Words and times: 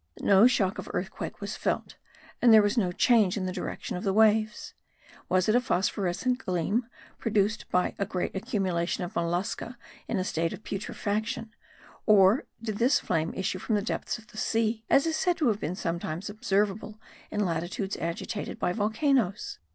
No 0.23 0.47
shock 0.47 0.79
of 0.79 0.89
earthquake 0.95 1.39
was 1.41 1.55
felt 1.55 1.95
and 2.41 2.51
there 2.51 2.63
was 2.63 2.75
no 2.75 2.91
change 2.91 3.37
in 3.37 3.45
the 3.45 3.51
direction 3.53 3.95
of 3.95 4.03
the 4.03 4.13
waves. 4.15 4.73
Was 5.29 5.47
it 5.47 5.53
a 5.55 5.61
phosphoric 5.61 6.17
gleam 6.39 6.87
produced 7.19 7.69
by 7.69 7.93
a 7.99 8.05
great 8.07 8.35
accumulation 8.35 9.03
of 9.03 9.13
mollusca 9.15 9.77
in 10.07 10.17
a 10.17 10.23
state 10.23 10.53
of 10.53 10.63
putrefaction; 10.63 11.53
or 12.07 12.45
did 12.63 12.79
this 12.79 12.99
flame 12.99 13.31
issue 13.35 13.59
from 13.59 13.75
the 13.75 13.81
depth 13.83 14.17
of 14.17 14.25
the 14.29 14.37
sea, 14.37 14.83
as 14.89 15.05
is 15.05 15.15
said 15.17 15.37
to 15.37 15.49
have 15.49 15.59
been 15.59 15.75
sometimes 15.75 16.31
observable 16.31 16.99
in 17.29 17.45
latitudes 17.45 17.95
agitated 17.97 18.57
by 18.57 18.73
volcanoes? 18.73 19.59